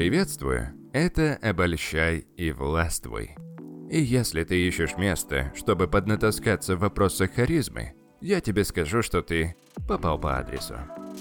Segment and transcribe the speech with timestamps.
[0.00, 3.36] Приветствую, это «Обольщай и властвуй».
[3.90, 7.92] И если ты ищешь место, чтобы поднатаскаться в вопросах харизмы,
[8.22, 10.76] я тебе скажу, что ты попал по адресу.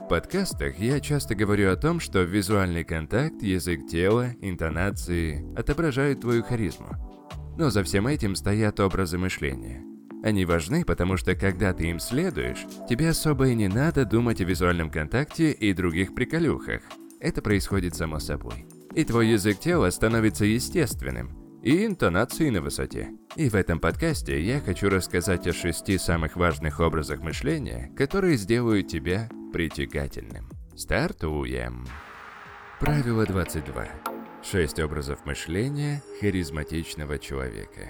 [0.00, 6.42] В подкастах я часто говорю о том, что визуальный контакт, язык тела, интонации отображают твою
[6.42, 6.88] харизму.
[7.56, 9.84] Но за всем этим стоят образы мышления.
[10.24, 14.44] Они важны, потому что когда ты им следуешь, тебе особо и не надо думать о
[14.44, 16.82] визуальном контакте и других приколюхах.
[17.24, 18.66] Это происходит само собой.
[18.94, 23.12] И твой язык тела становится естественным, и интонации на высоте.
[23.34, 28.88] И в этом подкасте я хочу рассказать о шести самых важных образах мышления, которые сделают
[28.88, 30.50] тебя притягательным.
[30.76, 31.86] Стартуем!
[32.78, 33.88] Правило 22.
[34.42, 37.88] Шесть образов мышления харизматичного человека.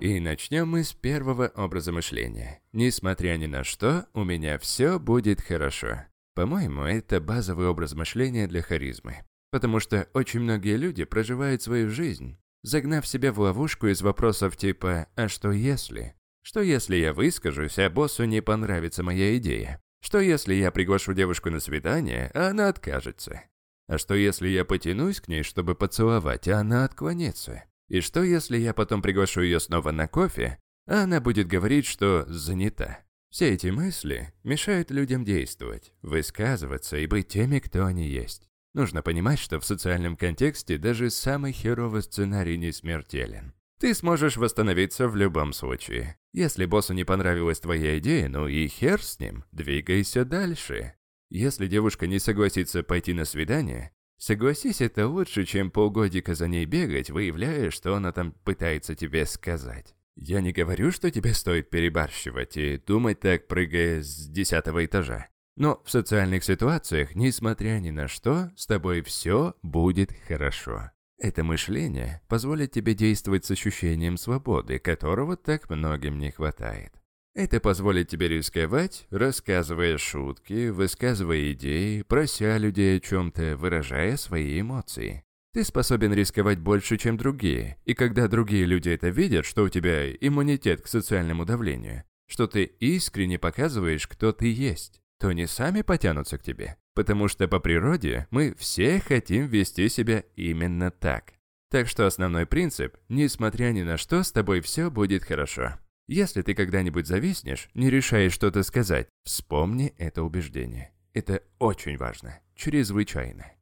[0.00, 2.62] И начнем мы с первого образа мышления.
[2.72, 6.06] Несмотря ни на что, у меня все будет хорошо.
[6.36, 9.24] По-моему, это базовый образ мышления для харизмы.
[9.50, 15.08] Потому что очень многие люди проживают свою жизнь, загнав себя в ловушку из вопросов типа
[15.16, 16.14] «А что если?».
[16.42, 19.80] Что если я выскажусь, а боссу не понравится моя идея?
[20.02, 23.42] Что если я приглашу девушку на свидание, а она откажется?
[23.88, 27.64] А что если я потянусь к ней, чтобы поцеловать, а она отклонится?
[27.88, 32.26] И что если я потом приглашу ее снова на кофе, а она будет говорить, что
[32.28, 33.05] занята?
[33.36, 38.48] Все эти мысли мешают людям действовать, высказываться и быть теми, кто они есть.
[38.72, 43.52] Нужно понимать, что в социальном контексте даже самый херовый сценарий не смертелен.
[43.78, 46.16] Ты сможешь восстановиться в любом случае.
[46.32, 50.94] Если боссу не понравилась твоя идея, ну и хер с ним, двигайся дальше.
[51.28, 57.10] Если девушка не согласится пойти на свидание, согласись, это лучше, чем полгодика за ней бегать,
[57.10, 59.95] выявляя, что она там пытается тебе сказать.
[60.16, 65.28] Я не говорю, что тебе стоит перебарщивать и думать так, прыгая с десятого этажа.
[65.56, 70.90] Но в социальных ситуациях, несмотря ни на что, с тобой все будет хорошо.
[71.18, 76.92] Это мышление позволит тебе действовать с ощущением свободы, которого так многим не хватает.
[77.34, 85.25] Это позволит тебе рисковать, рассказывая шутки, высказывая идеи, прося людей о чем-то, выражая свои эмоции.
[85.56, 90.12] Ты способен рисковать больше, чем другие, и когда другие люди это видят, что у тебя
[90.12, 96.36] иммунитет к социальному давлению, что ты искренне показываешь, кто ты есть, то не сами потянутся
[96.36, 96.76] к тебе.
[96.94, 101.32] Потому что по природе мы все хотим вести себя именно так.
[101.70, 105.78] Так что основной принцип, несмотря ни на что, с тобой все будет хорошо.
[106.06, 110.92] Если ты когда-нибудь зависнешь, не решаешь что-то сказать, вспомни это убеждение.
[111.14, 113.55] Это очень важно, чрезвычайно.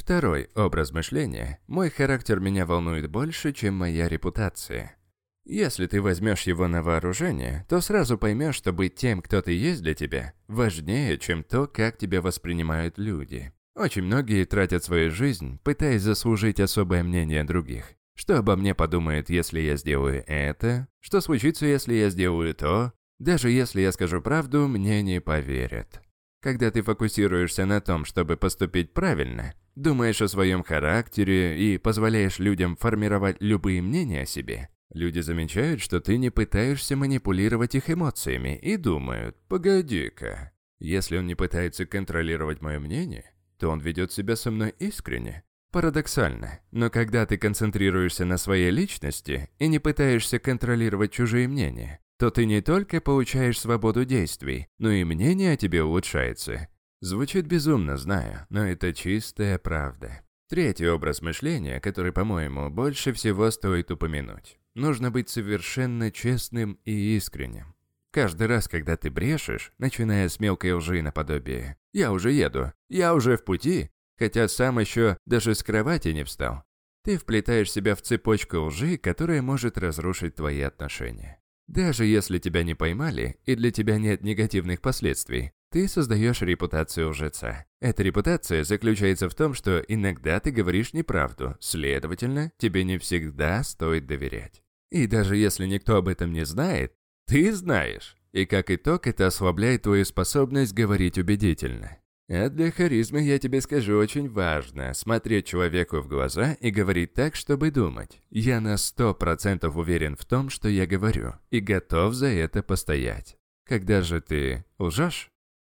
[0.00, 1.58] Второй образ мышления.
[1.66, 4.96] Мой характер меня волнует больше, чем моя репутация.
[5.44, 9.82] Если ты возьмешь его на вооружение, то сразу поймешь, что быть тем, кто ты есть
[9.82, 13.52] для тебя, важнее, чем то, как тебя воспринимают люди.
[13.76, 17.92] Очень многие тратят свою жизнь, пытаясь заслужить особое мнение других.
[18.16, 20.88] Что обо мне подумают, если я сделаю это?
[21.00, 22.94] Что случится, если я сделаю то?
[23.18, 26.00] Даже если я скажу правду, мне не поверят.
[26.40, 32.76] Когда ты фокусируешься на том, чтобы поступить правильно, думаешь о своем характере и позволяешь людям
[32.76, 38.76] формировать любые мнения о себе, Люди замечают, что ты не пытаешься манипулировать их эмоциями и
[38.76, 44.74] думают, погоди-ка, если он не пытается контролировать мое мнение, то он ведет себя со мной
[44.80, 45.44] искренне.
[45.70, 52.30] Парадоксально, но когда ты концентрируешься на своей личности и не пытаешься контролировать чужие мнения, то
[52.30, 56.66] ты не только получаешь свободу действий, но и мнение о тебе улучшается.
[57.00, 60.20] Звучит безумно, знаю, но это чистая правда.
[60.48, 64.58] Третий образ мышления, который, по-моему, больше всего стоит упомянуть.
[64.74, 67.74] Нужно быть совершенно честным и искренним.
[68.10, 73.36] Каждый раз, когда ты брешешь, начиная с мелкой лжи наподобие «я уже еду», «я уже
[73.36, 76.64] в пути», хотя сам еще даже с кровати не встал,
[77.02, 81.40] ты вплетаешь себя в цепочку лжи, которая может разрушить твои отношения.
[81.66, 87.64] Даже если тебя не поймали и для тебя нет негативных последствий, ты создаешь репутацию лжеца.
[87.80, 94.06] Эта репутация заключается в том, что иногда ты говоришь неправду, следовательно, тебе не всегда стоит
[94.06, 94.62] доверять.
[94.90, 96.92] И даже если никто об этом не знает,
[97.26, 98.16] ты знаешь.
[98.32, 101.98] И как итог, это ослабляет твою способность говорить убедительно.
[102.28, 107.34] А для харизмы, я тебе скажу, очень важно смотреть человеку в глаза и говорить так,
[107.34, 108.20] чтобы думать.
[108.30, 113.36] Я на сто процентов уверен в том, что я говорю, и готов за это постоять.
[113.66, 115.29] Когда же ты лжешь,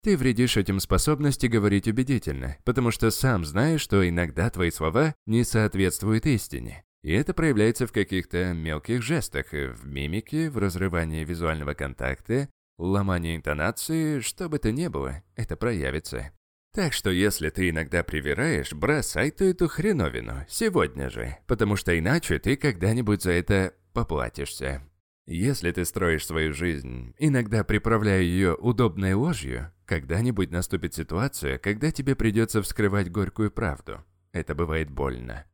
[0.04, 5.46] ты вредишь этим способности говорить убедительно, потому что сам знаешь, что иногда твои слова не
[5.46, 6.84] соответствуют истине.
[7.04, 14.20] И это проявляется в каких-то мелких жестах, в мимике, в разрывании визуального контакта, ломании интонации,
[14.20, 16.32] что бы то ни было, это проявится.
[16.74, 22.40] Так что если ты иногда привираешь, бросай ты эту хреновину сегодня же, потому что иначе
[22.40, 24.82] ты когда-нибудь за это поплатишься.
[25.26, 32.16] Если ты строишь свою жизнь, иногда приправляя ее удобной ложью, когда-нибудь наступит ситуация, когда тебе
[32.16, 34.04] придется вскрывать горькую правду.
[34.34, 35.46] Это бывает больно.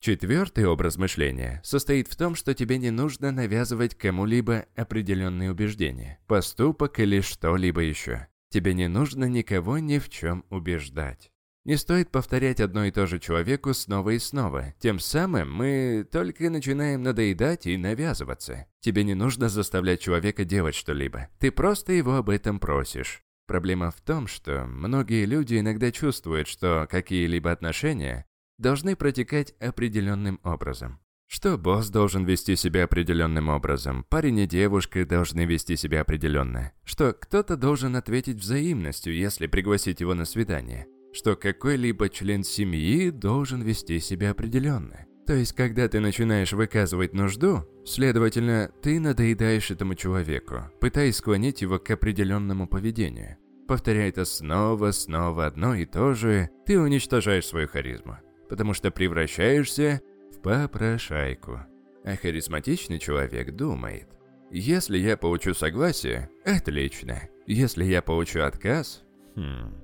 [0.00, 7.00] Четвертый образ мышления состоит в том, что тебе не нужно навязывать кому-либо определенные убеждения, поступок
[7.00, 8.28] или что-либо еще.
[8.50, 11.32] Тебе не нужно никого ни в чем убеждать.
[11.64, 14.74] Не стоит повторять одно и то же человеку снова и снова.
[14.80, 18.66] Тем самым мы только начинаем надоедать и навязываться.
[18.80, 21.28] Тебе не нужно заставлять человека делать что-либо.
[21.38, 23.22] Ты просто его об этом просишь.
[23.46, 28.26] Проблема в том, что многие люди иногда чувствуют, что какие-либо отношения
[28.58, 31.00] должны протекать определенным образом.
[31.26, 37.14] Что босс должен вести себя определенным образом, парень и девушка должны вести себя определенно, что
[37.14, 43.98] кто-то должен ответить взаимностью, если пригласить его на свидание, что какой-либо член семьи должен вести
[44.00, 45.06] себя определенно.
[45.26, 51.78] То есть, когда ты начинаешь выказывать нужду, следовательно, ты надоедаешь этому человеку, пытаясь склонить его
[51.78, 53.38] к определенному поведению.
[53.66, 58.18] Повторяя это снова, снова одно и то же, ты уничтожаешь свою харизму
[58.48, 60.00] потому что превращаешься
[60.32, 61.60] в попрошайку.
[62.04, 64.08] А харизматичный человек думает,
[64.50, 67.22] если я получу согласие, отлично.
[67.46, 69.02] Если я получу отказ,
[69.34, 69.74] хм...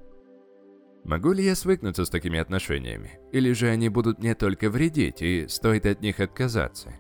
[1.04, 3.18] Могу ли я свыкнуться с такими отношениями?
[3.32, 6.94] Или же они будут мне только вредить, и стоит от них отказаться?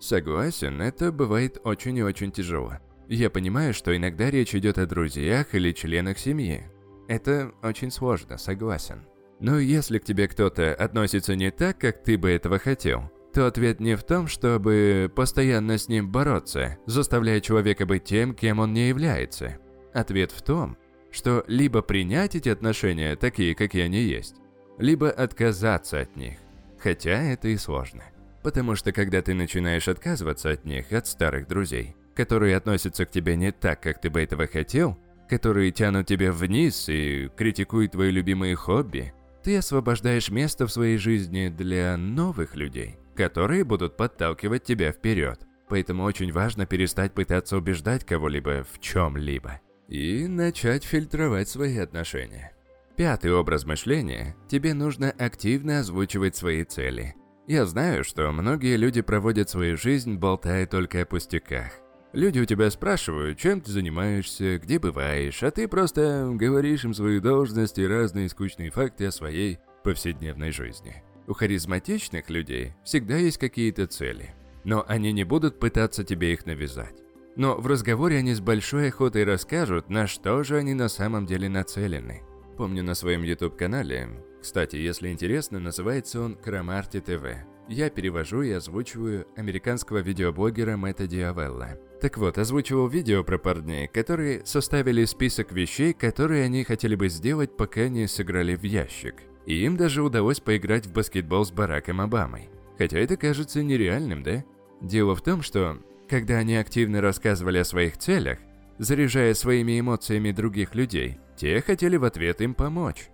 [0.00, 2.74] Согласен, это бывает очень и очень тяжело.
[3.08, 6.64] Я понимаю, что иногда речь идет о друзьях или членах семьи.
[7.08, 9.06] Это очень сложно, согласен.
[9.40, 13.80] Но если к тебе кто-то относится не так, как ты бы этого хотел, то ответ
[13.80, 18.88] не в том, чтобы постоянно с ним бороться, заставляя человека быть тем, кем он не
[18.88, 19.58] является.
[19.92, 20.76] Ответ в том,
[21.14, 24.34] что либо принять эти отношения такие, какие они есть,
[24.78, 26.38] либо отказаться от них.
[26.78, 28.02] Хотя это и сложно.
[28.42, 33.36] Потому что когда ты начинаешь отказываться от них, от старых друзей, которые относятся к тебе
[33.36, 38.56] не так, как ты бы этого хотел, которые тянут тебя вниз и критикуют твои любимые
[38.56, 45.40] хобби, ты освобождаешь место в своей жизни для новых людей, которые будут подталкивать тебя вперед.
[45.68, 52.52] Поэтому очень важно перестать пытаться убеждать кого-либо в чем-либо и начать фильтровать свои отношения.
[52.96, 57.14] Пятый образ мышления– тебе нужно активно озвучивать свои цели.
[57.46, 61.72] Я знаю, что многие люди проводят свою жизнь, болтая только о пустяках.
[62.12, 67.20] Люди у тебя спрашивают, чем ты занимаешься, где бываешь, а ты просто говоришь им свою
[67.20, 71.02] должность и разные скучные факты о своей повседневной жизни.
[71.26, 77.03] У харизматичных людей всегда есть какие-то цели, но они не будут пытаться тебе их навязать.
[77.36, 81.48] Но в разговоре они с большой охотой расскажут, на что же они на самом деле
[81.48, 82.22] нацелены.
[82.56, 84.08] Помню на своем YouTube-канале,
[84.40, 87.24] кстати, если интересно, называется он Крамарти ТВ.
[87.66, 91.78] Я перевожу и озвучиваю американского видеоблогера Мэтта Диавелла.
[92.00, 97.56] Так вот, озвучивал видео про парней, которые составили список вещей, которые они хотели бы сделать,
[97.56, 99.22] пока не сыграли в ящик.
[99.46, 102.50] И им даже удалось поиграть в баскетбол с Бараком Обамой.
[102.76, 104.44] Хотя это кажется нереальным, да?
[104.82, 105.78] Дело в том, что,
[106.08, 108.38] когда они активно рассказывали о своих целях,
[108.78, 113.08] заряжая своими эмоциями других людей, те хотели в ответ им помочь.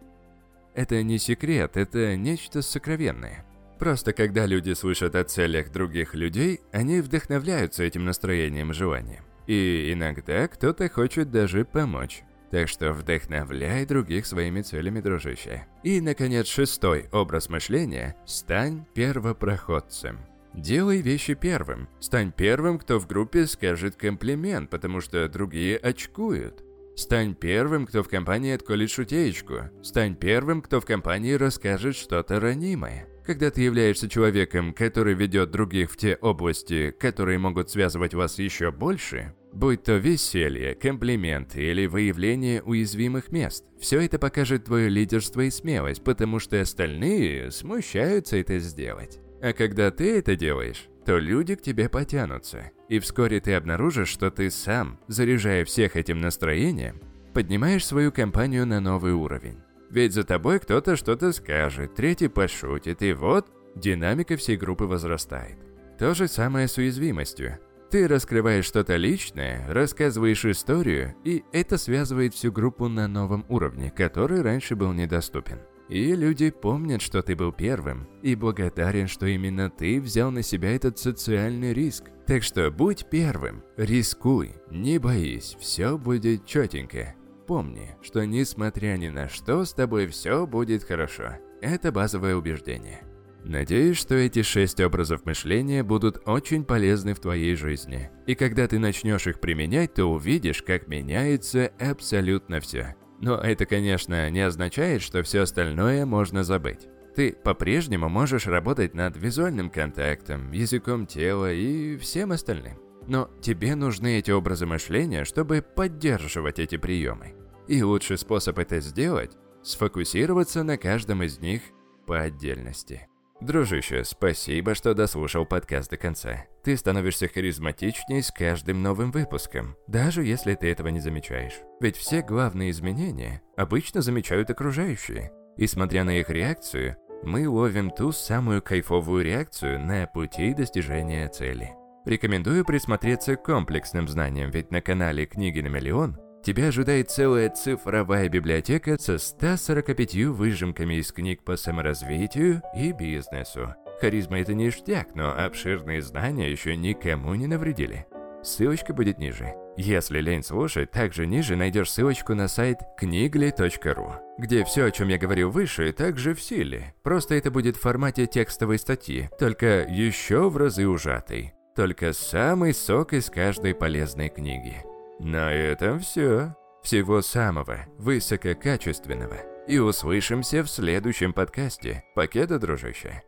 [0.74, 3.44] Это не секрет, это нечто сокровенное.
[3.78, 9.24] Просто когда люди слышат о целях других людей, они вдохновляются этим настроением желанием.
[9.46, 12.22] И иногда кто-то хочет даже помочь.
[12.50, 15.66] Так что вдохновляй других своими целями, дружище.
[15.82, 20.18] И, наконец, шестой образ мышления– стань первопроходцем.
[20.54, 21.88] Делай вещи первым.
[22.00, 26.64] Стань первым, кто в группе скажет комплимент, потому что другие очкуют.
[26.96, 29.70] Стань первым, кто в компании отколет шутеечку.
[29.82, 33.06] Стань первым, кто в компании расскажет что-то ранимое.
[33.24, 38.72] Когда ты являешься человеком, который ведет других в те области, которые могут связывать вас еще
[38.72, 45.50] больше, будь то веселье, комплименты или выявление уязвимых мест, все это покажет твое лидерство и
[45.50, 49.20] смелость, потому что остальные смущаются это сделать.
[49.42, 52.70] А когда ты это делаешь, то люди к тебе потянутся.
[52.88, 57.00] И вскоре ты обнаружишь, что ты сам, заряжая всех этим настроением,
[57.32, 59.60] поднимаешь свою компанию на новый уровень.
[59.90, 65.58] Ведь за тобой кто-то что-то скажет, третий пошутит, и вот динамика всей группы возрастает.
[65.98, 67.58] То же самое с уязвимостью.
[67.90, 74.42] Ты раскрываешь что-то личное, рассказываешь историю, и это связывает всю группу на новом уровне, который
[74.42, 75.58] раньше был недоступен.
[75.90, 80.70] И люди помнят, что ты был первым, и благодарен, что именно ты взял на себя
[80.76, 82.04] этот социальный риск.
[82.28, 87.14] Так что будь первым, рискуй, не боись, все будет четенько.
[87.48, 91.38] помни, что несмотря ни на что, с тобой все будет хорошо.
[91.60, 93.00] Это базовое убеждение.
[93.44, 98.10] Надеюсь, что эти шесть образов мышления будут очень полезны в твоей жизни.
[98.28, 102.94] И когда ты начнешь их применять, то увидишь, как меняется абсолютно все.
[103.20, 106.88] Но это, конечно, не означает, что все остальное можно забыть.
[107.14, 112.78] Ты по-прежнему можешь работать над визуальным контактом, языком тела и всем остальным.
[113.06, 117.34] Но тебе нужны эти образы мышления, чтобы поддерживать эти приемы.
[117.68, 121.62] И лучший способ это сделать– сфокусироваться на каждом из них
[122.06, 123.09] по отдельности.
[123.40, 126.44] Дружище, спасибо, что дослушал подкаст до конца.
[126.62, 131.60] Ты становишься харизматичнее с каждым новым выпуском, даже если ты этого не замечаешь.
[131.80, 135.32] Ведь все главные изменения обычно замечают окружающие.
[135.56, 141.74] И смотря на их реакцию, мы ловим ту самую кайфовую реакцию на пути достижения цели.
[142.04, 148.28] Рекомендую присмотреться к комплексным знаниям, ведь на канале «Книги на миллион» тебя ожидает целая цифровая
[148.28, 153.74] библиотека со 145 выжимками из книг по саморазвитию и бизнесу.
[154.00, 158.06] Харизма это ништяк, но обширные знания еще никому не навредили.
[158.42, 159.54] Ссылочка будет ниже.
[159.76, 165.18] Если лень слушать, также ниже найдешь ссылочку на сайт книгли.ру, где все, о чем я
[165.18, 166.94] говорил выше, также в силе.
[167.02, 171.52] Просто это будет в формате текстовой статьи, только еще в разы ужатый.
[171.76, 174.82] Только самый сок из каждой полезной книги.
[175.20, 176.56] На этом все.
[176.82, 179.36] Всего самого высококачественного.
[179.68, 182.04] И услышимся в следующем подкасте.
[182.14, 183.22] Покеда, дружище.